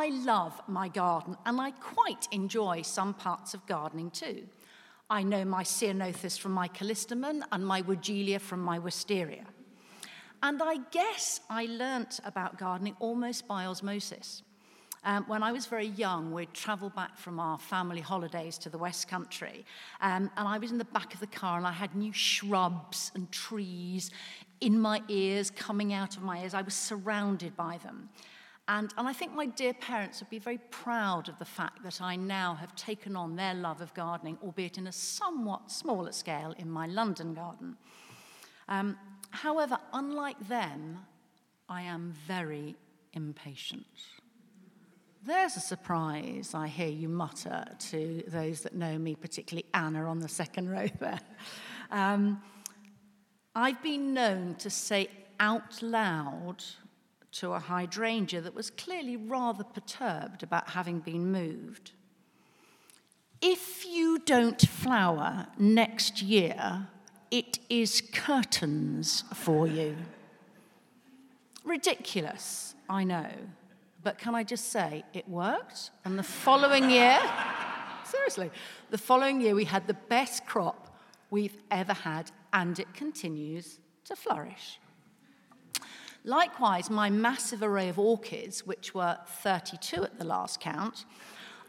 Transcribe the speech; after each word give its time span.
I 0.00 0.08
love 0.08 0.58
my 0.66 0.88
garden 0.88 1.36
and 1.44 1.60
I 1.60 1.72
quite 1.72 2.26
enjoy 2.32 2.80
some 2.80 3.12
parts 3.12 3.52
of 3.52 3.66
gardening 3.66 4.10
too. 4.10 4.46
I 5.10 5.22
know 5.22 5.44
my 5.44 5.62
ceanothus 5.62 6.38
from 6.38 6.52
my 6.52 6.68
callistemon 6.68 7.42
and 7.52 7.66
my 7.66 7.82
Weigela 7.82 8.40
from 8.40 8.60
my 8.60 8.78
wisteria. 8.78 9.44
And 10.42 10.62
I 10.62 10.78
guess 10.90 11.40
I 11.50 11.66
learnt 11.66 12.18
about 12.24 12.56
gardening 12.56 12.96
almost 12.98 13.46
by 13.46 13.66
osmosis. 13.66 14.42
Um, 15.04 15.24
when 15.28 15.42
I 15.42 15.52
was 15.52 15.66
very 15.66 15.88
young, 15.88 16.32
we'd 16.32 16.54
travel 16.54 16.88
back 16.88 17.18
from 17.18 17.38
our 17.38 17.58
family 17.58 18.00
holidays 18.00 18.56
to 18.58 18.70
the 18.70 18.78
West 18.78 19.06
Country, 19.06 19.66
um, 20.00 20.30
and 20.38 20.48
I 20.48 20.56
was 20.56 20.72
in 20.72 20.78
the 20.78 20.84
back 20.86 21.12
of 21.12 21.20
the 21.20 21.26
car 21.26 21.58
and 21.58 21.66
I 21.66 21.72
had 21.72 21.94
new 21.94 22.12
shrubs 22.12 23.12
and 23.14 23.30
trees 23.30 24.10
in 24.62 24.80
my 24.80 25.02
ears, 25.08 25.50
coming 25.50 25.92
out 25.92 26.16
of 26.16 26.22
my 26.22 26.40
ears. 26.40 26.54
I 26.54 26.62
was 26.62 26.74
surrounded 26.74 27.54
by 27.54 27.78
them. 27.78 28.08
And, 28.70 28.94
and 28.96 29.08
I 29.08 29.12
think 29.12 29.34
my 29.34 29.46
dear 29.46 29.74
parents 29.74 30.20
would 30.20 30.30
be 30.30 30.38
very 30.38 30.58
proud 30.70 31.28
of 31.28 31.36
the 31.40 31.44
fact 31.44 31.82
that 31.82 32.00
I 32.00 32.14
now 32.14 32.54
have 32.54 32.72
taken 32.76 33.16
on 33.16 33.34
their 33.34 33.52
love 33.52 33.80
of 33.80 33.92
gardening, 33.94 34.38
albeit 34.44 34.78
in 34.78 34.86
a 34.86 34.92
somewhat 34.92 35.72
smaller 35.72 36.12
scale 36.12 36.54
in 36.56 36.70
my 36.70 36.86
London 36.86 37.34
garden. 37.34 37.76
Um, 38.68 38.96
however, 39.30 39.76
unlike 39.92 40.38
them, 40.46 41.00
I 41.68 41.82
am 41.82 42.14
very 42.28 42.76
impatient. 43.12 43.86
There's 45.26 45.56
a 45.56 45.60
surprise, 45.60 46.54
I 46.54 46.68
hear 46.68 46.88
you 46.88 47.08
mutter 47.08 47.64
to 47.90 48.22
those 48.28 48.60
that 48.60 48.76
know 48.76 48.96
me, 48.98 49.16
particularly 49.16 49.66
Anna 49.74 50.08
on 50.08 50.20
the 50.20 50.28
second 50.28 50.70
row 50.70 50.86
there. 51.00 51.20
Um, 51.90 52.40
I've 53.52 53.82
been 53.82 54.14
known 54.14 54.54
to 54.60 54.70
say 54.70 55.08
out 55.40 55.82
loud 55.82 56.62
to 57.32 57.52
a 57.52 57.58
hydrangea 57.58 58.40
that 58.40 58.54
was 58.54 58.70
clearly 58.70 59.16
rather 59.16 59.64
perturbed 59.64 60.42
about 60.42 60.70
having 60.70 60.98
been 61.00 61.30
moved. 61.30 61.92
If 63.40 63.86
you 63.86 64.18
don't 64.18 64.60
flower 64.60 65.46
next 65.58 66.20
year, 66.20 66.88
it 67.30 67.58
is 67.68 68.02
curtains 68.12 69.24
for 69.34 69.66
you. 69.66 69.96
Ridiculous, 71.64 72.74
I 72.88 73.04
know. 73.04 73.30
But 74.02 74.18
can 74.18 74.34
I 74.34 74.42
just 74.42 74.70
say, 74.70 75.04
it 75.12 75.28
worked. 75.28 75.90
And 76.04 76.18
the 76.18 76.22
following 76.22 76.90
year, 76.90 77.18
seriously, 78.04 78.50
the 78.90 78.98
following 78.98 79.40
year 79.40 79.54
we 79.54 79.64
had 79.64 79.86
the 79.86 79.94
best 79.94 80.46
crop 80.46 80.96
we've 81.30 81.56
ever 81.70 81.92
had, 81.92 82.30
and 82.52 82.78
it 82.78 82.92
continues 82.94 83.78
to 84.04 84.16
flourish. 84.16 84.80
Likewise, 86.24 86.90
my 86.90 87.08
massive 87.08 87.62
array 87.62 87.88
of 87.88 87.98
orchids, 87.98 88.66
which 88.66 88.94
were 88.94 89.18
32 89.26 90.04
at 90.04 90.18
the 90.18 90.24
last 90.24 90.60
count, 90.60 91.04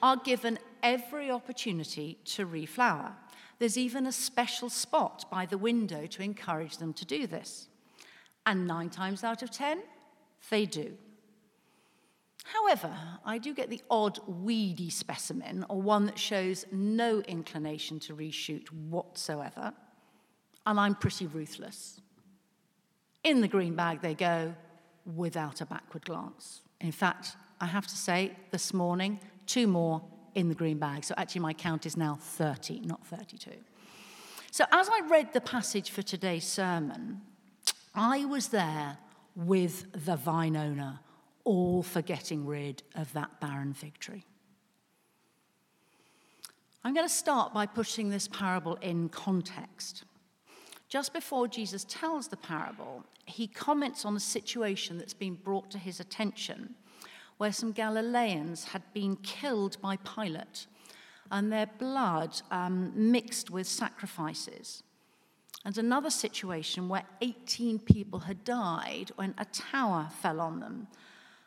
are 0.02 0.18
given 0.18 0.60
every 0.84 1.32
opportunity 1.32 2.18
to 2.26 2.46
reflower. 2.46 3.14
There's 3.60 3.78
even 3.78 4.08
a 4.08 4.12
special 4.12 4.70
spot 4.70 5.26
by 5.30 5.46
the 5.46 5.58
window 5.58 6.06
to 6.08 6.24
encourage 6.24 6.78
them 6.78 6.94
to 6.94 7.06
do 7.06 7.28
this. 7.28 7.68
And 8.46 8.68
nine 8.68 8.90
times 8.90 9.24
out 9.24 9.44
of 9.44 9.52
ten, 9.52 9.84
they 10.50 10.66
do. 10.66 10.98
However, 12.44 12.92
I 13.24 13.38
do 13.38 13.54
get 13.54 13.70
the 13.70 13.84
odd 13.90 14.20
weedy 14.28 14.90
specimen, 14.90 15.66
or 15.70 15.82
one 15.82 16.08
that 16.08 16.18
shows 16.18 16.66
no 16.72 17.20
inclination 17.22 18.00
to 18.02 18.16
reshoot 18.16 18.68
whatsoever, 18.72 19.74
and 20.66 20.80
I'm 20.80 20.96
pretty 20.96 21.28
ruthless. 21.28 22.02
In 23.24 23.42
the 23.42 23.48
green 23.48 23.76
bag 23.76 24.02
they 24.02 24.14
go 24.14 24.54
without 25.16 25.62
a 25.62 25.66
backward 25.66 26.06
glance. 26.06 26.62
In 26.80 26.92
fact, 26.92 27.36
I 27.60 27.66
have 27.66 27.88
to 27.88 27.96
say, 27.96 28.32
this 28.52 28.74
morning, 28.74 29.20
two 29.46 29.68
more 29.68 30.02
in 30.34 30.50
the 30.50 30.56
green 30.56 30.80
bag. 30.80 31.04
So 31.04 31.14
actually, 31.18 31.42
my 31.42 31.54
count 31.54 31.86
is 31.86 31.96
now 31.96 32.18
30, 32.20 32.82
not 32.82 33.06
32. 33.06 33.52
So 34.52 34.66
as 34.72 34.90
I 34.90 35.02
read 35.08 35.34
the 35.34 35.42
passage 35.42 35.92
for 35.92 36.02
today's 36.02 36.46
sermon, 36.46 37.22
I 37.94 38.26
was 38.26 38.50
there 38.50 38.98
with 39.36 39.86
the 40.06 40.16
vine 40.16 40.56
owner 40.58 41.00
all 41.44 41.84
for 41.84 42.02
getting 42.02 42.46
rid 42.46 42.84
of 42.96 43.12
that 43.14 43.40
barren 43.40 43.74
fig 43.74 43.98
tree. 44.00 44.24
I'm 46.84 46.94
going 46.94 47.08
to 47.08 47.14
start 47.14 47.54
by 47.54 47.66
putting 47.66 48.10
this 48.10 48.28
parable 48.28 48.76
in 48.82 49.10
context. 49.10 50.04
Just 50.90 51.14
before 51.14 51.48
Jesus 51.48 51.86
tells 51.88 52.28
the 52.28 52.38
parable, 52.38 53.04
he 53.26 53.48
comments 53.48 54.06
on 54.06 54.16
a 54.16 54.20
situation 54.20 54.98
that's 54.98 55.14
been 55.14 55.36
brought 55.36 55.72
to 55.72 55.78
his 55.78 56.00
attention 56.00 56.76
where 57.38 57.52
some 57.52 57.72
Galileans 57.72 58.66
had 58.66 58.84
been 58.94 59.16
killed 59.18 59.76
by 59.82 59.96
Pilate 59.98 60.68
and 61.32 61.52
their 61.52 61.66
blood 61.66 62.40
um, 62.52 62.92
mixed 62.96 63.50
with 63.50 63.66
sacrifices. 63.66 64.84
And 65.66 65.78
another 65.78 66.10
situation 66.10 66.90
where 66.90 67.04
18 67.22 67.80
people 67.80 68.20
had 68.20 68.44
died 68.44 69.12
when 69.16 69.34
a 69.38 69.46
tower 69.46 70.10
fell 70.22 70.40
on 70.40 70.60
them 70.60 70.88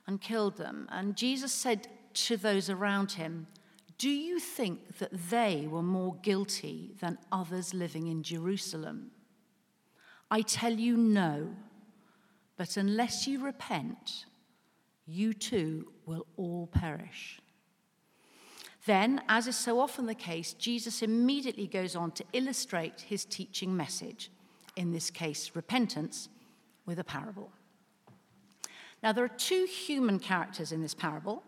and 0.06 0.20
killed 0.20 0.56
them. 0.56 0.88
And 0.90 1.16
Jesus 1.16 1.52
said 1.52 1.88
to 2.14 2.36
those 2.36 2.70
around 2.70 3.12
him, 3.12 3.46
Do 3.98 4.08
you 4.08 4.40
think 4.40 4.98
that 4.98 5.12
they 5.30 5.68
were 5.68 5.82
more 5.82 6.16
guilty 6.22 6.94
than 7.00 7.18
others 7.30 7.74
living 7.74 8.06
in 8.06 8.22
Jerusalem? 8.22 9.10
I 10.34 10.40
tell 10.40 10.72
you 10.72 10.96
no, 10.96 11.54
but 12.56 12.76
unless 12.76 13.28
you 13.28 13.44
repent, 13.44 14.26
you 15.06 15.32
too 15.32 15.92
will 16.06 16.26
all 16.36 16.66
perish. 16.66 17.38
Then, 18.84 19.22
as 19.28 19.46
is 19.46 19.54
so 19.54 19.78
often 19.78 20.06
the 20.06 20.14
case, 20.16 20.52
Jesus 20.54 21.02
immediately 21.02 21.68
goes 21.68 21.94
on 21.94 22.10
to 22.10 22.24
illustrate 22.32 23.02
his 23.02 23.24
teaching 23.24 23.76
message, 23.76 24.28
in 24.74 24.90
this 24.90 25.08
case, 25.08 25.52
repentance, 25.54 26.28
with 26.84 26.98
a 26.98 27.04
parable. 27.04 27.52
Now, 29.04 29.12
there 29.12 29.24
are 29.24 29.28
two 29.28 29.66
human 29.66 30.18
characters 30.18 30.72
in 30.72 30.82
this 30.82 30.94
parable. 30.94 31.44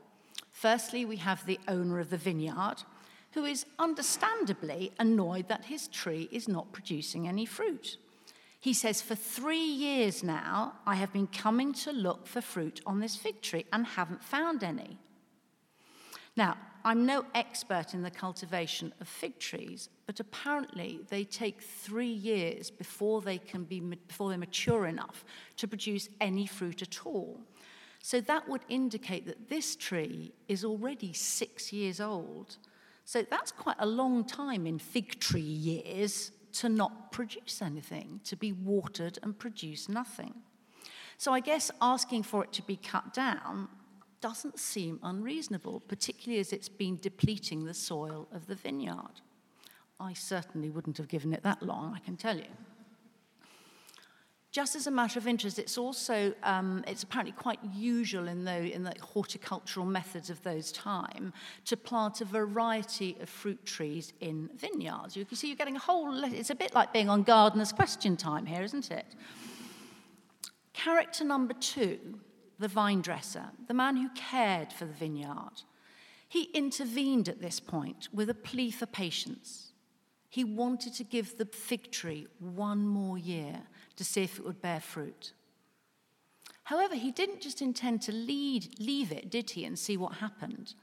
Firstly, 0.52 1.04
we 1.04 1.16
have 1.16 1.44
the 1.44 1.58
owner 1.66 1.98
of 1.98 2.10
the 2.10 2.18
vineyard, 2.18 2.84
who 3.32 3.46
is 3.46 3.66
understandably 3.80 4.92
annoyed 5.00 5.48
that 5.48 5.64
his 5.64 5.88
tree 5.88 6.28
is 6.30 6.46
not 6.46 6.70
producing 6.70 7.26
any 7.26 7.46
fruit. 7.46 7.98
He 8.66 8.72
says, 8.72 9.00
For 9.00 9.14
three 9.14 9.64
years 9.64 10.24
now, 10.24 10.72
I 10.84 10.96
have 10.96 11.12
been 11.12 11.28
coming 11.28 11.72
to 11.74 11.92
look 11.92 12.26
for 12.26 12.40
fruit 12.40 12.80
on 12.84 12.98
this 12.98 13.14
fig 13.14 13.40
tree 13.40 13.64
and 13.72 13.86
haven't 13.86 14.24
found 14.24 14.64
any. 14.64 14.98
Now, 16.36 16.56
I'm 16.84 17.06
no 17.06 17.24
expert 17.32 17.94
in 17.94 18.02
the 18.02 18.10
cultivation 18.10 18.92
of 19.00 19.06
fig 19.06 19.38
trees, 19.38 19.88
but 20.04 20.18
apparently 20.18 20.98
they 21.10 21.22
take 21.22 21.62
three 21.62 22.10
years 22.10 22.68
before 22.68 23.20
they 23.20 23.38
can 23.38 23.62
be 23.62 23.78
before 23.78 24.30
they're 24.30 24.36
mature 24.36 24.86
enough 24.86 25.24
to 25.58 25.68
produce 25.68 26.08
any 26.20 26.44
fruit 26.44 26.82
at 26.82 27.06
all. 27.06 27.38
So 28.02 28.20
that 28.22 28.48
would 28.48 28.62
indicate 28.68 29.26
that 29.26 29.48
this 29.48 29.76
tree 29.76 30.32
is 30.48 30.64
already 30.64 31.12
six 31.12 31.72
years 31.72 32.00
old. 32.00 32.56
So 33.04 33.22
that's 33.22 33.52
quite 33.52 33.76
a 33.78 33.86
long 33.86 34.24
time 34.24 34.66
in 34.66 34.80
fig 34.80 35.20
tree 35.20 35.40
years 35.40 36.32
to 36.60 36.68
not 36.68 37.12
produce 37.12 37.60
anything, 37.62 38.20
to 38.24 38.36
be 38.36 38.52
watered 38.52 39.18
and 39.22 39.38
produce 39.38 39.88
nothing. 39.88 40.34
So 41.18 41.32
I 41.32 41.40
guess 41.40 41.70
asking 41.80 42.24
for 42.24 42.44
it 42.44 42.52
to 42.54 42.62
be 42.62 42.76
cut 42.76 43.14
down 43.14 43.68
doesn't 44.20 44.58
seem 44.58 44.98
unreasonable, 45.02 45.80
particularly 45.80 46.40
as 46.40 46.52
it's 46.52 46.68
been 46.68 46.96
depleting 46.96 47.64
the 47.64 47.74
soil 47.74 48.28
of 48.32 48.46
the 48.46 48.54
vineyard. 48.54 49.20
I 50.00 50.12
certainly 50.12 50.70
wouldn't 50.70 50.98
have 50.98 51.08
given 51.08 51.32
it 51.32 51.42
that 51.42 51.62
long, 51.62 51.94
I 51.94 52.00
can 52.00 52.16
tell 52.16 52.36
you. 52.36 52.52
Just 54.56 54.74
as 54.74 54.86
a 54.86 54.90
matter 54.90 55.18
of 55.18 55.28
interest, 55.28 55.58
it's 55.58 55.76
also 55.76 56.32
um, 56.42 56.82
it's 56.86 57.02
apparently 57.02 57.32
quite 57.32 57.58
usual 57.74 58.26
in 58.26 58.42
the, 58.46 58.74
in 58.74 58.84
the 58.84 58.94
horticultural 59.02 59.84
methods 59.84 60.30
of 60.30 60.42
those 60.44 60.72
time 60.72 61.34
to 61.66 61.76
plant 61.76 62.22
a 62.22 62.24
variety 62.24 63.18
of 63.20 63.28
fruit 63.28 63.62
trees 63.66 64.14
in 64.20 64.48
vineyards. 64.56 65.14
You 65.14 65.26
can 65.26 65.36
see 65.36 65.48
you're 65.48 65.58
getting 65.58 65.76
a 65.76 65.78
whole. 65.78 66.24
It's 66.24 66.48
a 66.48 66.54
bit 66.54 66.72
like 66.74 66.90
being 66.90 67.10
on 67.10 67.22
gardener's 67.22 67.70
question 67.70 68.16
time 68.16 68.46
here, 68.46 68.62
isn't 68.62 68.90
it? 68.90 69.04
Character 70.72 71.22
number 71.22 71.52
two 71.52 71.98
the 72.58 72.66
vine 72.66 73.02
dresser, 73.02 73.50
the 73.68 73.74
man 73.74 73.98
who 73.98 74.08
cared 74.14 74.72
for 74.72 74.86
the 74.86 74.94
vineyard. 74.94 75.64
He 76.30 76.44
intervened 76.54 77.28
at 77.28 77.42
this 77.42 77.60
point 77.60 78.08
with 78.10 78.30
a 78.30 78.34
plea 78.34 78.70
for 78.70 78.86
patience. 78.86 79.72
He 80.30 80.44
wanted 80.44 80.94
to 80.94 81.04
give 81.04 81.36
the 81.36 81.44
fig 81.44 81.92
tree 81.92 82.26
one 82.38 82.86
more 82.86 83.18
year 83.18 83.62
to 83.96 84.04
see 84.04 84.22
if 84.22 84.38
it 84.38 84.44
would 84.44 84.62
bear 84.62 84.80
fruit. 84.80 85.32
However, 86.64 86.94
he 86.94 87.10
didn't 87.10 87.40
just 87.40 87.62
intend 87.62 88.02
to 88.02 88.12
lead, 88.12 88.78
leave 88.80 89.12
it, 89.12 89.30
did 89.30 89.50
he, 89.50 89.64
and 89.64 89.78
see 89.78 89.96
what 89.96 90.14
happened. 90.14 90.74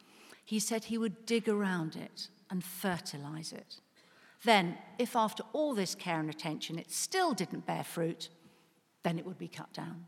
He 0.46 0.60
said 0.60 0.86
he 0.86 0.98
would 0.98 1.26
dig 1.26 1.48
around 1.48 1.96
it 1.96 2.30
and 2.50 2.64
fertilize 2.64 3.52
it. 3.52 3.82
Then, 4.44 4.78
if 4.98 5.16
after 5.16 5.44
all 5.54 5.74
this 5.74 5.96
care 5.96 6.20
and 6.20 6.30
attention 6.30 6.78
it 6.78 6.92
still 6.92 7.34
didn't 7.34 7.66
bear 7.66 7.84
fruit, 7.84 8.30
then 9.04 9.18
it 9.18 9.26
would 9.26 9.38
be 9.38 9.48
cut 9.48 9.72
down. 9.74 10.06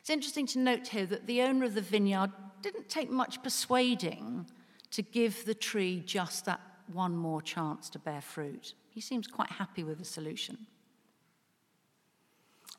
It's 0.00 0.10
interesting 0.10 0.46
to 0.48 0.58
note 0.58 0.88
here 0.88 1.06
that 1.06 1.26
the 1.26 1.42
owner 1.42 1.64
of 1.64 1.74
the 1.74 1.80
vineyard 1.80 2.30
didn't 2.60 2.88
take 2.88 3.10
much 3.10 3.42
persuading 3.42 4.46
to 4.90 5.02
give 5.02 5.44
the 5.44 5.54
tree 5.54 6.02
just 6.04 6.44
that 6.44 6.60
one 6.92 7.16
more 7.16 7.40
chance 7.40 7.88
to 7.90 7.98
bear 7.98 8.20
fruit. 8.20 8.74
He 8.90 9.00
seems 9.00 9.26
quite 9.26 9.50
happy 9.50 9.82
with 9.82 9.98
the 9.98 10.04
solution. 10.04 10.66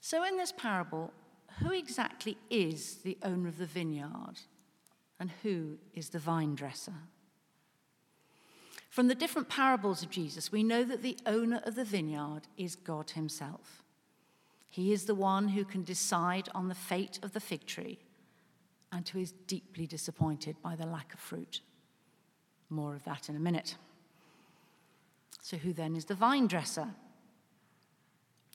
So, 0.05 0.23
in 0.23 0.37
this 0.37 0.51
parable, 0.51 1.11
who 1.57 1.71
exactly 1.71 2.37
is 2.51 2.97
the 2.97 3.17
owner 3.23 3.47
of 3.47 3.57
the 3.57 3.65
vineyard 3.65 4.39
and 5.19 5.31
who 5.41 5.79
is 5.95 6.09
the 6.09 6.19
vine 6.19 6.53
dresser? 6.53 6.93
From 8.91 9.07
the 9.07 9.15
different 9.15 9.49
parables 9.49 10.03
of 10.03 10.11
Jesus, 10.11 10.51
we 10.51 10.61
know 10.61 10.83
that 10.83 11.01
the 11.01 11.17
owner 11.25 11.59
of 11.65 11.73
the 11.73 11.83
vineyard 11.83 12.41
is 12.55 12.75
God 12.75 13.09
Himself. 13.09 13.81
He 14.69 14.93
is 14.93 15.05
the 15.05 15.15
one 15.15 15.47
who 15.47 15.65
can 15.65 15.83
decide 15.83 16.49
on 16.53 16.67
the 16.67 16.75
fate 16.75 17.17
of 17.23 17.33
the 17.33 17.39
fig 17.39 17.65
tree 17.65 17.97
and 18.91 19.09
who 19.09 19.17
is 19.17 19.31
deeply 19.47 19.87
disappointed 19.87 20.55
by 20.61 20.75
the 20.75 20.85
lack 20.85 21.15
of 21.15 21.19
fruit. 21.19 21.61
More 22.69 22.93
of 22.93 23.05
that 23.05 23.27
in 23.27 23.35
a 23.35 23.39
minute. 23.39 23.75
So, 25.41 25.57
who 25.57 25.73
then 25.73 25.95
is 25.95 26.05
the 26.05 26.13
vine 26.13 26.45
dresser? 26.45 26.89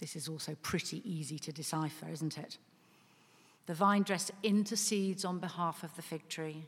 This 0.00 0.16
is 0.16 0.28
also 0.28 0.56
pretty 0.62 1.02
easy 1.08 1.38
to 1.38 1.52
decipher, 1.52 2.08
isn't 2.10 2.36
it? 2.38 2.58
The 3.66 3.74
vine 3.74 4.02
dresser 4.02 4.34
intercedes 4.42 5.24
on 5.24 5.38
behalf 5.38 5.84
of 5.84 5.94
the 5.94 6.02
fig 6.02 6.28
tree, 6.28 6.64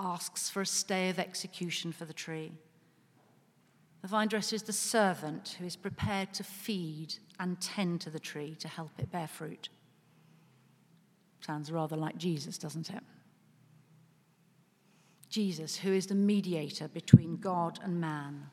asks 0.00 0.50
for 0.50 0.62
a 0.62 0.66
stay 0.66 1.08
of 1.10 1.20
execution 1.20 1.92
for 1.92 2.04
the 2.06 2.12
tree 2.12 2.52
the 4.02 4.08
vine 4.08 4.26
dresser 4.26 4.56
is 4.56 4.64
the 4.64 4.72
servant 4.72 5.56
who 5.58 5.64
is 5.64 5.76
prepared 5.76 6.34
to 6.34 6.42
feed 6.42 7.14
and 7.38 7.60
tend 7.60 8.00
to 8.00 8.10
the 8.10 8.18
tree 8.18 8.56
to 8.58 8.66
help 8.66 8.90
it 8.98 9.12
bear 9.12 9.28
fruit. 9.28 9.68
Sounds 11.40 11.70
rather 11.70 11.96
like 11.96 12.18
Jesus, 12.18 12.58
doesn't 12.58 12.90
it? 12.90 13.02
Jesus, 15.30 15.76
who 15.76 15.92
is 15.92 16.08
the 16.08 16.16
mediator 16.16 16.88
between 16.88 17.36
God 17.36 17.78
and 17.82 18.00
man. 18.00 18.50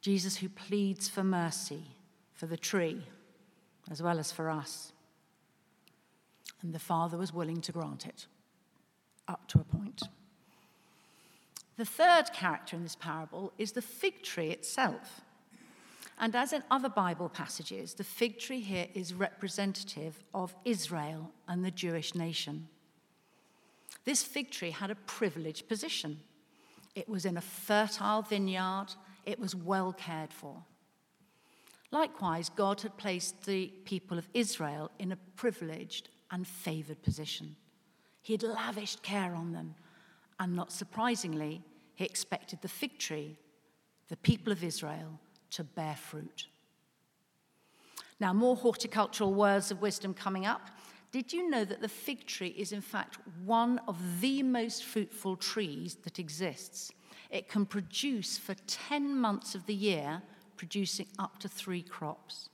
Jesus, 0.00 0.38
who 0.38 0.48
pleads 0.48 1.08
for 1.08 1.22
mercy 1.22 1.82
for 2.34 2.46
the 2.46 2.56
tree 2.56 3.02
as 3.90 4.02
well 4.02 4.18
as 4.18 4.32
for 4.32 4.50
us. 4.50 4.92
And 6.62 6.74
the 6.74 6.78
Father 6.78 7.16
was 7.16 7.32
willing 7.32 7.60
to 7.62 7.72
grant 7.72 8.06
it 8.06 8.26
up 9.28 9.46
to 9.48 9.60
a 9.60 9.64
point. 9.64 10.02
The 11.76 11.84
third 11.84 12.32
character 12.32 12.76
in 12.76 12.82
this 12.82 12.96
parable 12.96 13.52
is 13.58 13.72
the 13.72 13.82
fig 13.82 14.22
tree 14.22 14.50
itself. 14.50 15.20
And 16.18 16.34
as 16.34 16.54
in 16.54 16.62
other 16.70 16.88
Bible 16.88 17.28
passages, 17.28 17.92
the 17.92 18.04
fig 18.04 18.38
tree 18.38 18.60
here 18.60 18.86
is 18.94 19.12
representative 19.12 20.24
of 20.32 20.54
Israel 20.64 21.30
and 21.46 21.62
the 21.62 21.70
Jewish 21.70 22.14
nation. 22.14 22.68
This 24.04 24.22
fig 24.22 24.50
tree 24.50 24.70
had 24.70 24.90
a 24.90 24.94
privileged 24.94 25.68
position. 25.68 26.20
It 26.94 27.08
was 27.08 27.26
in 27.26 27.36
a 27.36 27.42
fertile 27.42 28.22
vineyard, 28.22 28.86
it 29.26 29.38
was 29.38 29.54
well 29.54 29.92
cared 29.92 30.32
for. 30.32 30.62
Likewise, 31.92 32.48
God 32.48 32.80
had 32.80 32.96
placed 32.96 33.44
the 33.44 33.68
people 33.84 34.18
of 34.18 34.28
Israel 34.34 34.90
in 34.98 35.12
a 35.12 35.18
privileged 35.36 36.08
and 36.30 36.46
favored 36.46 37.02
position. 37.02 37.56
He 38.22 38.32
had 38.32 38.42
lavished 38.42 39.02
care 39.02 39.34
on 39.34 39.52
them 39.52 39.74
and 40.38 40.54
not 40.54 40.72
surprisingly, 40.72 41.62
he 41.94 42.04
expected 42.04 42.60
the 42.60 42.68
fig 42.68 42.98
tree, 42.98 43.38
the 44.08 44.16
people 44.18 44.52
of 44.52 44.62
Israel, 44.62 45.18
to 45.50 45.64
bear 45.64 45.96
fruit. 45.96 46.46
Now, 48.20 48.32
more 48.32 48.56
horticultural 48.56 49.32
words 49.34 49.70
of 49.70 49.82
wisdom 49.82 50.14
coming 50.14 50.46
up. 50.46 50.70
Did 51.12 51.32
you 51.32 51.48
know 51.48 51.64
that 51.64 51.80
the 51.80 51.88
fig 51.88 52.26
tree 52.26 52.54
is, 52.58 52.72
in 52.72 52.80
fact, 52.80 53.18
one 53.44 53.80
of 53.88 54.20
the 54.20 54.42
most 54.42 54.84
fruitful 54.84 55.36
trees 55.36 55.96
that 56.04 56.18
exists? 56.18 56.90
It 57.30 57.48
can 57.48 57.64
produce 57.64 58.36
for 58.38 58.54
10 58.66 59.16
months 59.16 59.54
of 59.54 59.66
the 59.66 59.74
year, 59.74 60.22
producing 60.56 61.06
up 61.18 61.38
to 61.40 61.48
three 61.48 61.82
crops. 61.82 62.48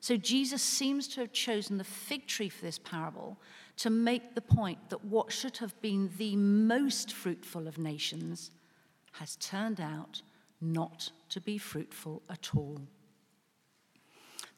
So 0.00 0.16
Jesus 0.16 0.62
seems 0.62 1.08
to 1.08 1.20
have 1.20 1.32
chosen 1.32 1.78
the 1.78 1.84
fig 1.84 2.26
tree 2.26 2.48
for 2.48 2.64
this 2.64 2.78
parable 2.78 3.36
to 3.78 3.90
make 3.90 4.34
the 4.34 4.40
point 4.40 4.90
that 4.90 5.04
what 5.04 5.32
should 5.32 5.56
have 5.58 5.80
been 5.80 6.10
the 6.18 6.36
most 6.36 7.12
fruitful 7.12 7.66
of 7.66 7.78
nations 7.78 8.50
has 9.12 9.36
turned 9.36 9.80
out 9.80 10.22
not 10.60 11.10
to 11.30 11.40
be 11.40 11.58
fruitful 11.58 12.22
at 12.30 12.50
all. 12.56 12.80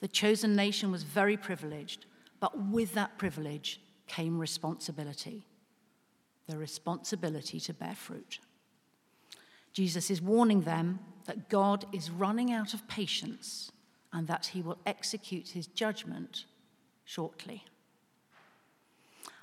The 0.00 0.08
chosen 0.08 0.56
nation 0.56 0.90
was 0.90 1.02
very 1.02 1.36
privileged, 1.36 2.06
but 2.38 2.66
with 2.68 2.94
that 2.94 3.18
privilege 3.18 3.80
came 4.06 4.38
responsibility 4.38 5.44
the 6.50 6.58
responsibility 6.58 7.60
to 7.60 7.72
bear 7.72 7.94
fruit. 7.94 8.40
Jesus 9.72 10.10
is 10.10 10.20
warning 10.20 10.62
them 10.62 10.98
that 11.30 11.48
God 11.48 11.86
is 11.92 12.10
running 12.10 12.50
out 12.50 12.74
of 12.74 12.88
patience 12.88 13.70
and 14.12 14.26
that 14.26 14.46
he 14.46 14.62
will 14.62 14.78
execute 14.84 15.50
his 15.50 15.68
judgment 15.68 16.44
shortly. 17.04 17.62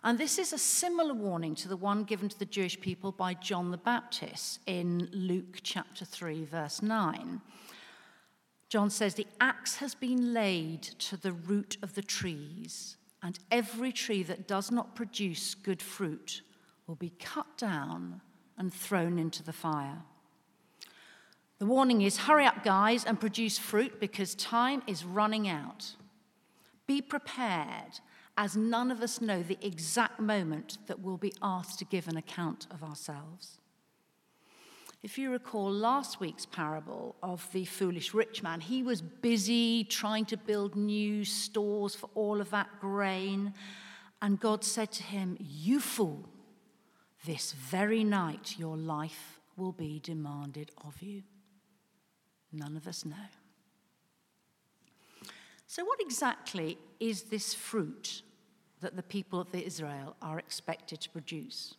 And 0.04 0.18
this 0.18 0.38
is 0.38 0.52
a 0.52 0.58
similar 0.58 1.14
warning 1.14 1.56
to 1.56 1.70
the 1.70 1.78
one 1.78 2.04
given 2.04 2.28
to 2.28 2.38
the 2.38 2.44
Jewish 2.44 2.78
people 2.78 3.14
by 3.14 3.36
John 3.36 3.72
the 3.72 3.78
Baptist 3.78 4.60
in 4.66 5.08
Luke 5.14 5.60
chapter 5.64 6.04
3, 6.04 6.44
verse 6.44 6.82
9. 6.82 7.40
John 8.68 8.90
says, 8.90 9.14
The 9.14 9.28
axe 9.40 9.78
has 9.78 9.96
been 9.96 10.34
laid 10.34 10.82
to 10.82 11.16
the 11.16 11.32
root 11.32 11.78
of 11.82 11.96
the 11.96 12.02
trees, 12.02 12.98
and 13.24 13.40
every 13.50 13.94
tree 13.94 14.24
that 14.24 14.46
does 14.46 14.72
not 14.72 14.94
produce 14.94 15.56
good 15.56 15.82
fruit 15.82 16.42
will 16.86 16.96
be 16.96 17.14
cut 17.18 17.58
down 17.58 18.20
and 18.58 18.74
thrown 18.74 19.18
into 19.18 19.42
the 19.42 19.54
fire. 19.54 20.04
The 21.60 21.66
warning 21.66 22.04
is 22.04 22.18
hurry 22.18 22.46
up, 22.46 22.64
guys, 22.64 23.04
and 23.04 23.20
produce 23.20 23.58
fruit 23.58 24.00
because 24.00 24.36
time 24.36 24.84
is 24.86 25.04
running 25.04 25.48
out. 25.48 25.96
Be 26.86 27.02
prepared 27.02 28.00
as 28.38 28.56
none 28.56 28.92
of 28.92 29.02
us 29.02 29.20
know 29.20 29.42
the 29.42 29.58
exact 29.62 30.20
moment 30.20 30.78
that 30.86 31.00
we'll 31.00 31.18
be 31.18 31.34
asked 31.42 31.80
to 31.80 31.86
give 31.86 32.08
an 32.08 32.16
account 32.16 32.68
of 32.70 32.84
ourselves. 32.84 33.58
If 35.02 35.18
you 35.18 35.32
recall 35.32 35.72
last 35.72 36.20
week's 36.20 36.46
parable 36.46 37.16
of 37.24 37.48
the 37.52 37.66
foolish 37.66 38.14
rich 38.14 38.44
man, 38.44 38.62
he 38.62 38.84
was 38.84 39.02
busy 39.02 39.84
trying 39.84 40.26
to 40.26 40.38
build 40.38 40.76
new 40.76 41.24
stores 41.24 41.96
for 41.96 42.10
all 42.14 42.40
of 42.40 42.52
that 42.52 42.80
grain. 42.80 43.54
And 44.22 44.40
God 44.40 44.64
said 44.64 44.92
to 44.94 45.04
him, 45.04 45.38
You 45.40 45.80
fool, 45.80 46.30
this 47.26 47.54
very 47.54 48.04
night 48.04 48.56
your 48.58 48.78
life 48.78 49.40
will 49.56 49.72
be 49.72 50.00
demanded 50.00 50.72
of 50.84 51.02
you. 51.02 51.24
None 52.52 52.78
of 52.78 52.88
us 52.88 53.06
know. 53.06 53.16
So, 55.68 55.84
what 55.84 56.00
exactly 56.02 56.78
is 57.00 57.24
this 57.24 57.54
fruit 57.54 58.22
that 58.82 58.96
the 58.96 59.04
people 59.04 59.40
of 59.40 59.54
Israel 59.54 60.16
are 60.22 60.40
expected 60.40 61.02
to 61.02 61.10
produce. 61.10 61.76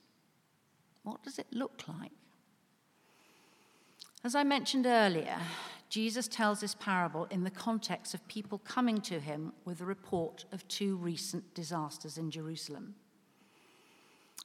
What 1.03 1.23
does 1.23 1.39
it 1.39 1.47
look 1.53 1.83
like? 1.89 2.11
As 4.25 4.35
I 4.35 4.43
mentioned 4.43 4.85
earlier, 4.85 5.39
Jesus 5.89 6.27
tells 6.27 6.61
this 6.61 6.75
parable 6.75 7.27
in 7.31 7.45
the 7.45 7.51
context 7.51 8.15
of 8.15 8.27
people 8.27 8.59
coming 8.59 9.01
to 9.03 9.21
him 9.21 9.53
with 9.65 9.81
a 9.81 9.87
report 9.87 10.45
of 10.53 10.67
two 10.67 10.97
recent 10.97 11.55
disasters 11.55 12.19
in 12.19 12.31
Jerusalem. 12.31 12.97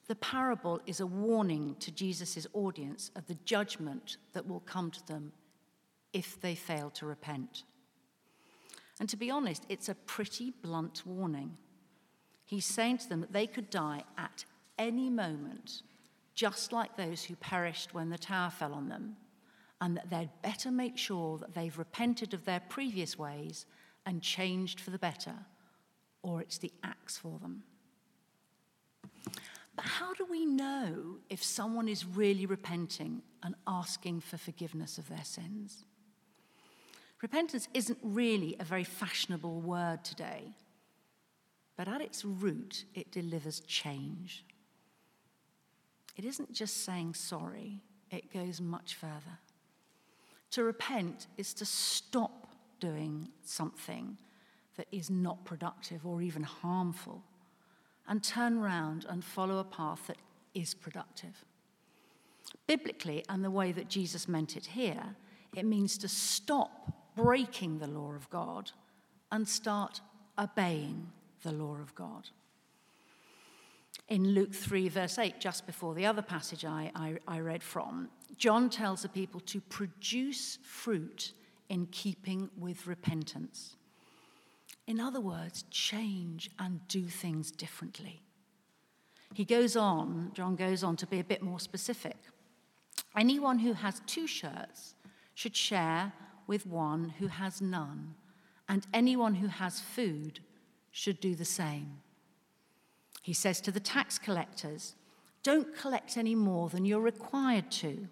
The 0.07 0.15
parable 0.15 0.79
is 0.85 0.99
a 0.99 1.07
warning 1.07 1.75
to 1.79 1.91
Jesus' 1.91 2.45
audience 2.53 3.09
of 3.15 3.25
the 3.25 3.37
judgment 3.45 4.17
that 4.33 4.47
will 4.47 4.59
come 4.59 4.91
to 4.91 5.07
them 5.07 5.31
if 6.13 6.39
they 6.39 6.55
fail 6.55 6.89
to 6.91 7.05
repent. 7.05 7.63
And 8.99 9.09
to 9.09 9.17
be 9.17 9.31
honest, 9.31 9.65
it's 9.69 9.89
a 9.89 9.95
pretty 9.95 10.51
blunt 10.61 11.03
warning. 11.05 11.57
He's 12.45 12.65
saying 12.65 12.99
to 12.99 13.09
them 13.09 13.21
that 13.21 13.33
they 13.33 13.47
could 13.47 13.69
die 13.69 14.03
at 14.17 14.45
any 14.77 15.09
moment, 15.09 15.81
just 16.35 16.71
like 16.71 16.95
those 16.95 17.23
who 17.23 17.35
perished 17.35 17.93
when 17.93 18.09
the 18.09 18.17
tower 18.17 18.49
fell 18.49 18.73
on 18.73 18.89
them, 18.89 19.15
and 19.81 19.97
that 19.97 20.09
they'd 20.09 20.29
better 20.41 20.71
make 20.71 20.97
sure 20.97 21.37
that 21.39 21.53
they've 21.53 21.77
repented 21.77 22.33
of 22.33 22.45
their 22.45 22.61
previous 22.69 23.17
ways 23.17 23.65
and 24.05 24.21
changed 24.21 24.79
for 24.79 24.91
the 24.91 24.99
better, 24.99 25.33
or 26.21 26.41
it's 26.41 26.57
the 26.59 26.71
axe 26.83 27.17
for 27.17 27.39
them. 27.39 27.63
But 29.75 29.85
how 29.85 30.13
do 30.13 30.25
we 30.25 30.45
know 30.45 31.17
if 31.29 31.43
someone 31.43 31.87
is 31.87 32.05
really 32.05 32.45
repenting 32.45 33.23
and 33.41 33.55
asking 33.65 34.21
for 34.21 34.37
forgiveness 34.37 34.97
of 34.97 35.09
their 35.09 35.23
sins? 35.23 35.85
Repentance 37.23 37.69
isn't 37.73 37.97
really 38.03 38.57
a 38.59 38.65
very 38.65 38.83
fashionable 38.83 39.61
word 39.61 40.03
today. 40.03 40.53
But 41.77 41.87
at 41.87 42.01
its 42.01 42.25
root, 42.25 42.83
it 42.93 43.13
delivers 43.13 43.61
change. 43.61 44.43
It 46.17 46.25
isn't 46.25 46.51
just 46.51 46.83
saying 46.83 47.13
sorry, 47.13 47.79
it 48.11 48.31
goes 48.31 48.59
much 48.59 48.95
further. 48.95 49.39
To 50.51 50.65
repent 50.65 51.27
is 51.37 51.53
to 51.55 51.65
stop 51.65 52.49
doing 52.81 53.29
something 53.41 54.17
that 54.75 54.87
is 54.91 55.09
not 55.09 55.45
productive 55.45 56.05
or 56.05 56.21
even 56.21 56.43
harmful, 56.43 57.23
and 58.05 58.21
turn 58.21 58.59
round 58.59 59.05
and 59.07 59.23
follow 59.23 59.59
a 59.59 59.63
path 59.63 60.07
that 60.07 60.17
is 60.53 60.73
productive. 60.73 61.45
Biblically, 62.67 63.23
and 63.29 63.45
the 63.45 63.49
way 63.49 63.71
that 63.71 63.87
Jesus 63.87 64.27
meant 64.27 64.57
it 64.57 64.65
here, 64.65 65.15
it 65.55 65.65
means 65.65 65.97
to 65.99 66.09
stop 66.09 66.91
breaking 67.15 67.79
the 67.79 67.87
law 67.87 68.13
of 68.13 68.29
God 68.29 68.71
and 69.31 69.47
start 69.47 70.01
obeying 70.37 71.11
the 71.43 71.51
law 71.51 71.75
of 71.75 71.93
God. 71.95 72.29
In 74.09 74.29
Luke 74.29 74.53
3, 74.53 74.89
verse 74.89 75.17
8, 75.17 75.39
just 75.39 75.65
before 75.65 75.93
the 75.93 76.05
other 76.05 76.21
passage 76.21 76.65
I, 76.65 76.91
I, 76.95 77.17
I 77.27 77.39
read 77.39 77.63
from, 77.63 78.09
John 78.37 78.69
tells 78.69 79.01
the 79.01 79.09
people 79.09 79.39
to 79.41 79.61
produce 79.61 80.57
fruit 80.63 81.31
in 81.69 81.87
keeping 81.87 82.49
with 82.57 82.87
repentance. 82.87 83.75
In 84.87 84.99
other 84.99 85.21
words, 85.21 85.63
change 85.71 86.49
and 86.59 86.85
do 86.87 87.05
things 87.05 87.51
differently. 87.51 88.21
He 89.33 89.45
goes 89.45 89.75
on, 89.75 90.31
John 90.33 90.55
goes 90.55 90.83
on 90.83 90.95
to 90.97 91.07
be 91.07 91.19
a 91.19 91.23
bit 91.23 91.41
more 91.41 91.59
specific. 91.59 92.17
Anyone 93.17 93.59
who 93.59 93.73
has 93.73 94.01
two 94.05 94.27
shirts 94.27 94.95
should 95.33 95.55
share 95.55 96.11
with 96.47 96.65
one 96.65 97.13
who 97.19 97.27
has 97.27 97.61
none, 97.61 98.15
and 98.67 98.87
anyone 98.93 99.35
who 99.35 99.47
has 99.47 99.79
food 99.79 100.39
should 100.91 101.19
do 101.19 101.35
the 101.35 101.45
same. 101.45 101.97
He 103.21 103.33
says 103.33 103.61
to 103.61 103.71
the 103.71 103.79
tax 103.79 104.19
collectors, 104.19 104.95
Don't 105.43 105.75
collect 105.77 106.17
any 106.17 106.35
more 106.35 106.69
than 106.69 106.85
you're 106.85 106.99
required 106.99 107.71
to. 107.71 108.07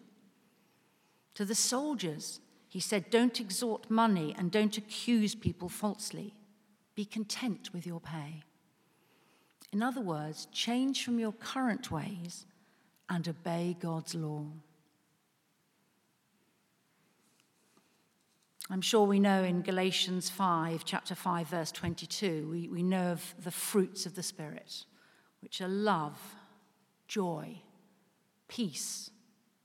To 1.35 1.45
the 1.45 1.55
soldiers, 1.55 2.39
he 2.67 2.79
said, 2.79 3.09
Don't 3.09 3.39
extort 3.39 3.89
money 3.89 4.33
and 4.37 4.51
don't 4.51 4.77
accuse 4.77 5.35
people 5.35 5.69
falsely. 5.69 6.33
Be 6.95 7.05
content 7.05 7.73
with 7.73 7.85
your 7.85 7.99
pay. 7.99 8.43
In 9.71 9.81
other 9.81 10.01
words, 10.01 10.47
change 10.51 11.03
from 11.03 11.19
your 11.19 11.31
current 11.31 11.91
ways 11.91 12.45
and 13.09 13.27
obey 13.27 13.75
God's 13.79 14.15
law. 14.15 14.45
I'm 18.71 18.79
sure 18.79 19.05
we 19.05 19.19
know 19.19 19.43
in 19.43 19.63
Galatians 19.63 20.29
5, 20.29 20.85
chapter 20.85 21.13
5, 21.13 21.47
verse 21.47 21.73
22, 21.73 22.47
we, 22.49 22.69
we 22.69 22.83
know 22.83 23.11
of 23.11 23.35
the 23.43 23.51
fruits 23.51 24.05
of 24.05 24.15
the 24.15 24.23
Spirit, 24.23 24.85
which 25.41 25.59
are 25.59 25.67
love, 25.67 26.17
joy, 27.05 27.57
peace, 28.47 29.11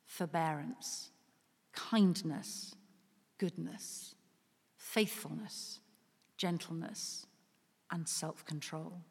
forbearance, 0.06 1.10
kindness, 1.72 2.74
goodness, 3.38 4.16
faithfulness, 4.76 5.78
gentleness, 6.36 7.26
and 7.92 8.08
self 8.08 8.44
control. 8.44 9.02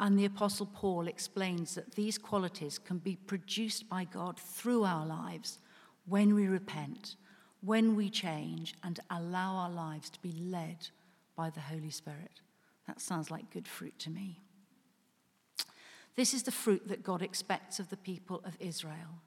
And 0.00 0.18
the 0.18 0.24
Apostle 0.24 0.70
Paul 0.72 1.08
explains 1.08 1.74
that 1.74 1.94
these 1.94 2.16
qualities 2.16 2.78
can 2.78 2.96
be 2.96 3.16
produced 3.16 3.86
by 3.90 4.04
God 4.04 4.40
through 4.40 4.84
our 4.84 5.04
lives 5.04 5.58
when 6.06 6.34
we 6.34 6.46
repent, 6.46 7.16
when 7.66 7.96
we 7.96 8.08
change, 8.08 8.74
and 8.84 9.00
allow 9.10 9.56
our 9.56 9.70
lives 9.70 10.08
to 10.08 10.22
be 10.22 10.32
led 10.32 10.88
by 11.34 11.50
the 11.50 11.60
Holy 11.60 11.90
Spirit. 11.90 12.40
That 12.86 13.00
sounds 13.00 13.30
like 13.30 13.50
good 13.50 13.66
fruit 13.66 13.98
to 13.98 14.10
me. 14.10 14.40
This 16.14 16.32
is 16.32 16.44
the 16.44 16.52
fruit 16.52 16.86
that 16.88 17.02
God 17.02 17.22
expects 17.22 17.80
of 17.80 17.90
the 17.90 17.96
people 17.96 18.40
of 18.44 18.56
Israel. 18.60 19.20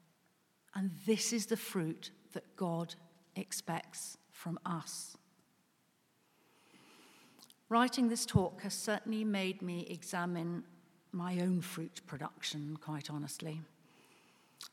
And 0.74 0.90
this 1.06 1.32
is 1.32 1.46
the 1.46 1.56
fruit 1.56 2.10
that 2.32 2.56
God 2.56 2.94
expects 3.36 4.16
from 4.32 4.58
us. 4.64 5.16
Writing 7.68 8.08
this 8.08 8.24
talk 8.26 8.62
has 8.62 8.74
certainly 8.74 9.22
made 9.22 9.60
me 9.60 9.86
examine 9.90 10.64
my 11.12 11.40
own 11.40 11.60
fruit 11.60 12.00
production, 12.06 12.78
quite 12.80 13.10
honestly. 13.10 13.60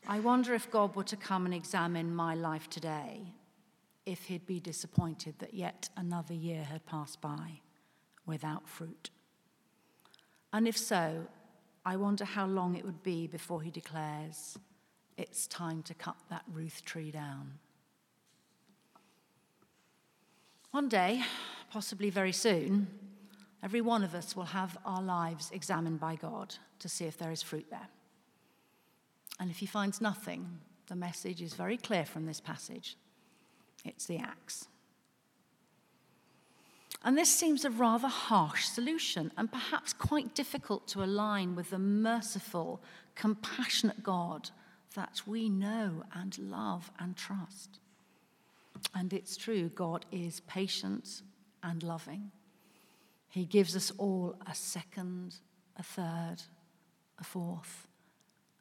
I 0.08 0.20
wonder 0.20 0.54
if 0.54 0.70
God 0.70 0.96
were 0.96 1.04
to 1.04 1.16
come 1.16 1.44
and 1.44 1.54
examine 1.54 2.14
my 2.14 2.34
life 2.34 2.70
today, 2.70 3.34
if 4.08 4.24
he'd 4.24 4.46
be 4.46 4.58
disappointed 4.58 5.34
that 5.38 5.52
yet 5.52 5.90
another 5.94 6.32
year 6.32 6.64
had 6.64 6.86
passed 6.86 7.20
by 7.20 7.60
without 8.24 8.66
fruit. 8.66 9.10
And 10.50 10.66
if 10.66 10.78
so, 10.78 11.26
I 11.84 11.96
wonder 11.96 12.24
how 12.24 12.46
long 12.46 12.74
it 12.74 12.86
would 12.86 13.02
be 13.02 13.26
before 13.26 13.60
he 13.60 13.70
declares, 13.70 14.56
it's 15.18 15.46
time 15.46 15.82
to 15.82 15.92
cut 15.92 16.16
that 16.30 16.42
Ruth 16.50 16.82
tree 16.86 17.10
down. 17.10 17.58
One 20.70 20.88
day, 20.88 21.22
possibly 21.70 22.08
very 22.08 22.32
soon, 22.32 22.86
every 23.62 23.82
one 23.82 24.02
of 24.02 24.14
us 24.14 24.34
will 24.34 24.44
have 24.44 24.78
our 24.86 25.02
lives 25.02 25.50
examined 25.52 26.00
by 26.00 26.16
God 26.16 26.54
to 26.78 26.88
see 26.88 27.04
if 27.04 27.18
there 27.18 27.30
is 27.30 27.42
fruit 27.42 27.66
there. 27.68 27.88
And 29.38 29.50
if 29.50 29.58
he 29.58 29.66
finds 29.66 30.00
nothing, 30.00 30.60
the 30.86 30.96
message 30.96 31.42
is 31.42 31.52
very 31.52 31.76
clear 31.76 32.06
from 32.06 32.24
this 32.24 32.40
passage 32.40 32.96
it's 33.88 34.06
the 34.06 34.18
axe. 34.18 34.68
And 37.04 37.16
this 37.16 37.30
seems 37.30 37.64
a 37.64 37.70
rather 37.70 38.08
harsh 38.08 38.66
solution 38.66 39.32
and 39.36 39.50
perhaps 39.50 39.92
quite 39.92 40.34
difficult 40.34 40.88
to 40.88 41.02
align 41.02 41.54
with 41.54 41.70
the 41.70 41.78
merciful, 41.78 42.82
compassionate 43.14 44.02
God 44.02 44.50
that 44.94 45.22
we 45.26 45.48
know 45.48 46.02
and 46.12 46.36
love 46.38 46.90
and 46.98 47.16
trust. 47.16 47.78
And 48.94 49.12
it's 49.12 49.36
true, 49.36 49.68
God 49.68 50.06
is 50.10 50.40
patient 50.40 51.22
and 51.62 51.82
loving. 51.82 52.30
He 53.28 53.44
gives 53.44 53.76
us 53.76 53.92
all 53.98 54.36
a 54.46 54.54
second, 54.54 55.36
a 55.76 55.82
third, 55.82 56.36
a 57.18 57.24
fourth, 57.24 57.86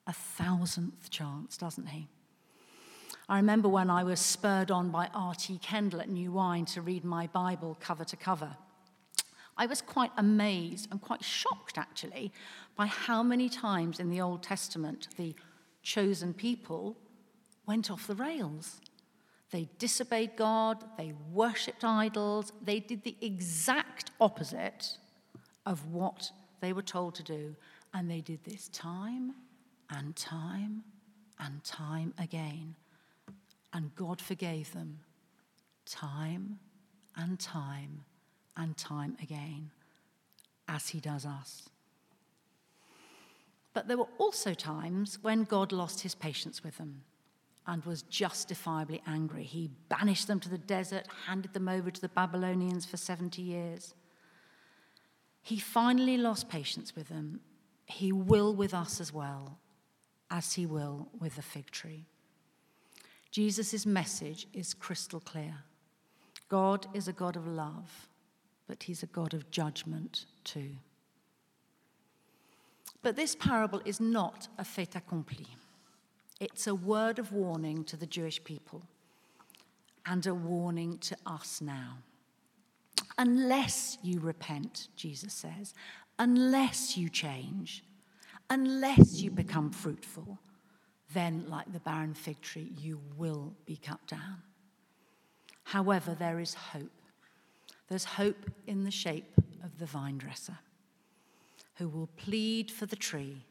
a 0.05 0.13
thousandth 0.13 1.09
chance, 1.09 1.57
doesn't 1.57 1.87
he? 1.87 2.07
I 3.29 3.37
remember 3.37 3.67
when 3.67 3.89
I 3.89 4.05
was 4.05 4.21
spurred 4.21 4.71
on 4.71 4.89
by 4.89 5.09
R.T. 5.13 5.57
Kendall 5.57 5.99
at 5.99 6.07
New 6.07 6.31
Wine 6.31 6.63
to 6.67 6.81
read 6.81 7.03
my 7.03 7.27
Bible 7.27 7.75
cover 7.81 8.05
to 8.05 8.15
cover. 8.15 8.55
I 9.57 9.65
was 9.65 9.81
quite 9.81 10.11
amazed 10.15 10.87
and 10.91 11.01
quite 11.01 11.25
shocked, 11.25 11.77
actually, 11.77 12.31
by 12.77 12.85
how 12.85 13.23
many 13.23 13.49
times 13.49 13.99
in 13.99 14.09
the 14.09 14.21
Old 14.21 14.43
Testament 14.43 15.09
the 15.17 15.35
chosen 15.83 16.33
people 16.33 16.95
went 17.65 17.91
off 17.91 18.07
the 18.07 18.15
rails. 18.15 18.79
They 19.51 19.67
disobeyed 19.77 20.37
God, 20.37 20.85
they 20.97 21.13
worshipped 21.31 21.83
idols, 21.83 22.53
they 22.61 22.79
did 22.79 23.03
the 23.03 23.17
exact 23.19 24.11
opposite 24.21 24.97
of 25.65 25.85
what 25.87 26.31
they 26.61 26.71
were 26.71 26.81
told 26.81 27.15
to 27.15 27.23
do. 27.23 27.55
And 27.93 28.09
they 28.09 28.21
did 28.21 28.45
this 28.45 28.69
time 28.69 29.33
and 29.89 30.15
time 30.15 30.83
and 31.39 31.61
time 31.63 32.13
again. 32.17 32.75
And 33.73 33.95
God 33.95 34.21
forgave 34.21 34.73
them 34.73 34.99
time 35.85 36.59
and 37.15 37.39
time 37.39 38.05
and 38.55 38.75
time 38.77 39.17
again, 39.21 39.71
as 40.67 40.89
He 40.89 40.99
does 40.99 41.25
us. 41.25 41.69
But 43.73 43.87
there 43.87 43.97
were 43.97 44.07
also 44.17 44.53
times 44.53 45.19
when 45.21 45.43
God 45.43 45.71
lost 45.71 46.01
His 46.01 46.15
patience 46.15 46.63
with 46.63 46.77
them 46.77 47.03
and 47.67 47.83
was 47.85 48.01
justifiably 48.03 49.01
angry. 49.05 49.43
He 49.43 49.69
banished 49.89 50.27
them 50.27 50.39
to 50.39 50.49
the 50.49 50.57
desert, 50.57 51.05
handed 51.27 51.53
them 51.53 51.67
over 51.67 51.91
to 51.91 52.01
the 52.01 52.09
Babylonians 52.09 52.85
for 52.85 52.97
70 52.97 53.41
years. 53.41 53.93
He 55.41 55.59
finally 55.59 56.17
lost 56.17 56.49
patience 56.49 56.95
with 56.95 57.09
them. 57.09 57.41
He 57.85 58.11
will 58.11 58.53
with 58.55 58.73
us 58.73 58.99
as 58.99 59.13
well, 59.13 59.59
as 60.31 60.53
he 60.53 60.65
will 60.65 61.09
with 61.19 61.35
the 61.35 61.41
fig 61.41 61.69
tree. 61.71 62.07
Jesus' 63.31 63.85
message 63.85 64.47
is 64.53 64.73
crystal 64.73 65.19
clear 65.19 65.55
God 66.49 66.87
is 66.93 67.07
a 67.07 67.13
God 67.13 67.35
of 67.35 67.45
love, 67.45 68.07
but 68.67 68.83
he's 68.83 69.03
a 69.03 69.07
God 69.07 69.33
of 69.33 69.51
judgment 69.51 70.25
too. 70.43 70.71
But 73.01 73.15
this 73.15 73.35
parable 73.35 73.81
is 73.85 73.99
not 73.99 74.47
a 74.57 74.63
fait 74.63 74.95
accompli. 74.95 75.47
It's 76.39 76.67
a 76.67 76.75
word 76.75 77.19
of 77.19 77.31
warning 77.31 77.83
to 77.85 77.97
the 77.97 78.05
Jewish 78.05 78.43
people 78.43 78.83
and 80.05 80.25
a 80.25 80.33
warning 80.33 80.97
to 80.99 81.17
us 81.25 81.61
now. 81.61 81.97
Unless 83.17 83.97
you 84.03 84.19
repent, 84.19 84.87
Jesus 84.95 85.33
says, 85.33 85.73
unless 86.19 86.97
you 86.97 87.09
change, 87.09 87.83
unless 88.49 89.21
you 89.21 89.31
become 89.31 89.71
fruitful, 89.71 90.37
then, 91.13 91.45
like 91.47 91.71
the 91.71 91.79
barren 91.79 92.13
fig 92.13 92.41
tree, 92.41 92.71
you 92.77 92.99
will 93.15 93.53
be 93.65 93.77
cut 93.77 94.05
down. 94.07 94.41
However, 95.63 96.15
there 96.17 96.39
is 96.39 96.53
hope. 96.53 96.91
There's 97.87 98.05
hope 98.05 98.51
in 98.67 98.83
the 98.83 98.91
shape 98.91 99.33
of 99.63 99.77
the 99.79 99.85
vine 99.85 100.17
dresser 100.17 100.57
who 101.75 101.87
will 101.87 102.09
plead 102.17 102.71
for 102.71 102.85
the 102.85 102.95
tree 102.95 103.45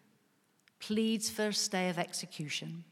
pleads 0.79 1.31
for 1.31 1.49
a 1.49 1.53
stay 1.53 1.89
of 1.89 1.99
execution, 1.99 2.85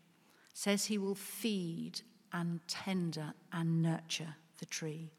says 0.52 0.87
he 0.87 0.99
will 0.99 1.14
feed 1.14 2.00
and 2.33 2.61
tender 2.66 3.35
and 3.52 3.83
nurture 3.83 4.35
the 4.59 4.66
tree. 4.66 5.11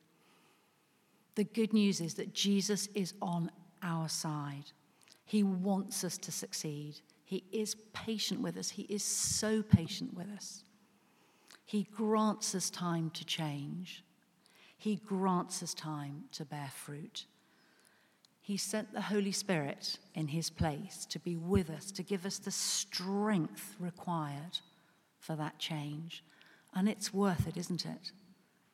The 1.36 1.44
good 1.44 1.74
news 1.74 2.02
is 2.02 2.16
that 2.16 2.34
Jesus 2.34 2.88
is 2.96 3.14
on 3.22 3.52
our 3.84 4.10
side. 4.10 4.72
He 5.26 5.44
wants 5.44 6.04
us 6.04 6.18
to 6.20 6.32
succeed. 6.32 6.96
He 7.26 7.44
is 7.52 7.76
patient 7.92 8.42
with 8.42 8.56
us. 8.56 8.70
He 8.70 8.84
is 8.84 9.04
so 9.04 9.64
patient 9.64 10.14
with 10.14 10.28
us. 10.30 10.64
He 11.66 11.88
grants 11.92 12.54
us 12.54 12.70
time 12.70 13.10
to 13.12 13.26
change. 13.26 14.04
He 14.78 14.98
grants 14.98 15.64
us 15.64 15.74
time 15.74 16.26
to 16.34 16.46
bear 16.46 16.70
fruit. 16.74 17.26
He 18.40 18.58
sent 18.58 18.94
the 18.94 19.02
Holy 19.02 19.32
Spirit 19.32 19.98
in 20.14 20.28
his 20.28 20.52
place 20.52 21.08
to 21.10 21.18
be 21.18 21.36
with 21.36 21.72
us, 21.72 21.92
to 21.94 22.04
give 22.04 22.28
us 22.28 22.38
the 22.38 22.52
strength 22.52 23.76
required 23.80 24.60
for 25.20 25.36
that 25.36 25.58
change. 25.58 26.24
And 26.76 26.88
it's 26.88 27.12
worth 27.12 27.48
it, 27.48 27.58
isn't 27.58 27.88
it? 27.88 28.12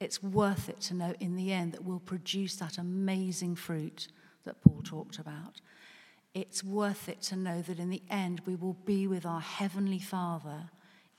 It's 0.02 0.22
worth 0.22 0.68
it 0.68 0.82
to 0.82 0.94
know 0.94 1.14
in 1.22 1.38
the 1.38 1.54
end 1.54 1.72
that 1.72 1.86
we'll 1.86 2.00
produce 2.00 2.58
that 2.58 2.78
amazing 2.78 3.56
fruit 3.56 4.10
that 4.44 4.62
Paul 4.62 4.82
talked 4.84 5.20
about. 5.20 5.62
It's 6.34 6.64
worth 6.64 7.10
it 7.10 7.22
to 7.24 7.36
know 7.36 7.62
that 7.62 7.80
in 7.80 7.90
the 7.90 8.04
end 8.10 8.42
we 8.46 8.56
will 8.56 8.78
be 8.86 9.08
with 9.08 9.26
our 9.26 9.42
Heavenly 9.42 10.00
Father 10.00 10.70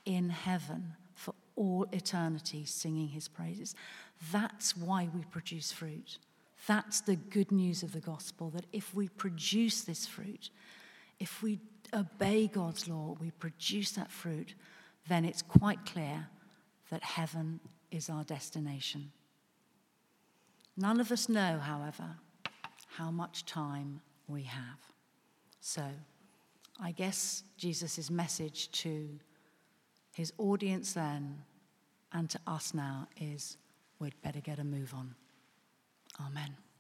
in 0.05 0.31
heaven 0.31 0.95
for 1.15 1.35
all 1.55 1.87
eternity, 1.93 2.65
singing 2.65 3.09
his 3.09 3.29
praises. 3.29 3.75
That's 4.33 4.77
why 4.77 5.09
we 5.15 5.23
produce 5.25 5.71
fruit. 5.71 6.19
That's 6.67 7.01
the 7.01 7.17
good 7.17 7.53
news 7.53 7.83
of 7.83 7.93
the 7.93 8.01
gospel 8.01 8.51
that 8.51 8.67
if 8.73 8.95
we 8.95 9.09
produce 9.09 9.83
this 9.83 10.07
fruit, 10.07 10.51
if 11.19 11.43
we 11.43 11.61
obey 11.93 12.47
God's 12.47 12.89
law, 12.89 13.17
we 13.21 13.33
produce 13.33 13.93
that 13.93 14.11
fruit, 14.11 14.55
then 15.09 15.25
it's 15.25 15.43
quite 15.43 15.85
clear 15.85 16.29
that 16.91 17.03
heaven 17.03 17.61
is 17.91 18.09
our 18.09 18.25
destination. 18.25 19.13
None 20.77 21.01
of 21.01 21.13
us 21.13 21.29
know, 21.29 21.59
however, 21.59 22.17
how 22.97 23.11
much 23.11 23.45
time 23.45 24.01
we 24.27 24.45
have. 24.45 24.92
So, 25.65 25.85
I 26.81 26.91
guess 26.91 27.45
Jesus' 27.57 28.11
message 28.11 28.69
to 28.83 29.09
his 30.13 30.33
audience 30.37 30.95
then 30.95 31.41
and 32.13 32.29
to 32.31 32.41
us 32.49 32.75
now 32.75 33.07
is 33.21 33.57
we'd 34.01 34.21
better 34.23 34.41
get 34.41 34.59
a 34.59 34.65
move 34.65 34.93
on. 34.93 35.15
Amen. 36.21 36.57